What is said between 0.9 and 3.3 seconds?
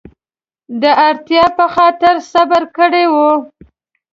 اړتیا په خاطر صبر کړی و.